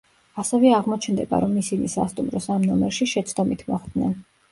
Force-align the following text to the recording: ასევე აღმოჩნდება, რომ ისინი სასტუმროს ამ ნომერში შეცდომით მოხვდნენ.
ასევე 0.43 0.69
აღმოჩნდება, 0.77 1.41
რომ 1.43 1.53
ისინი 1.61 1.89
სასტუმროს 1.95 2.47
ამ 2.55 2.65
ნომერში 2.71 3.07
შეცდომით 3.13 3.63
მოხვდნენ. 3.69 4.17